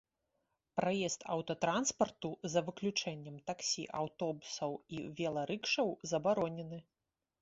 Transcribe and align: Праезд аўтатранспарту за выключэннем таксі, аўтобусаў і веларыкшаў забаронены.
Праезд 0.79 1.25
аўтатранспарту 1.35 2.31
за 2.53 2.63
выключэннем 2.69 3.37
таксі, 3.49 3.83
аўтобусаў 4.01 4.71
і 4.97 5.03
веларыкшаў 5.21 5.87
забаронены. 6.15 6.79